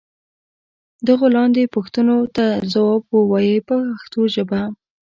[1.07, 4.61] دغو لاندې پوښتنو ته ځواب و وایئ په پښتو ژبه.